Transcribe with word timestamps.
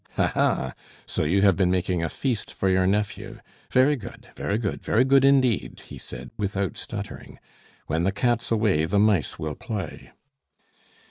"Ha! 0.15 0.29
ha! 0.33 0.73
so 1.05 1.23
you 1.23 1.43
have 1.43 1.55
been 1.55 1.69
making 1.69 2.03
a 2.03 2.09
feast 2.09 2.51
for 2.55 2.69
your 2.69 2.87
nephew; 2.87 3.37
very 3.71 3.95
good, 3.95 4.29
very 4.35 4.57
good, 4.57 4.81
very 4.83 5.03
good 5.03 5.23
indeed!" 5.23 5.83
he 5.85 5.99
said, 5.99 6.31
without 6.37 6.75
stuttering. 6.75 7.37
"When 7.85 8.03
the 8.03 8.11
cat's 8.11 8.49
away, 8.49 8.85
the 8.85 8.97
mice 8.97 9.37
will 9.37 9.53
play." 9.53 10.09